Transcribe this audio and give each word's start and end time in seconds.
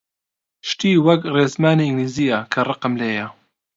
شتی 0.69 0.91
وەک 1.05 1.21
ڕێزمانی 1.35 1.85
ئینگلیزییە 1.87 2.39
کە 2.51 2.61
ڕقم 2.69 2.93
لێیە! 3.01 3.27